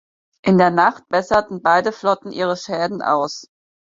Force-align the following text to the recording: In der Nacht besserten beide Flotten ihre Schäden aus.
In 0.41 0.57
der 0.57 0.71
Nacht 0.71 1.07
besserten 1.09 1.61
beide 1.61 1.91
Flotten 1.91 2.31
ihre 2.31 2.57
Schäden 2.57 3.03
aus. 3.03 3.45